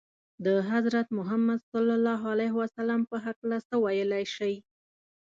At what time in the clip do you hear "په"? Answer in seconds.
3.09-3.17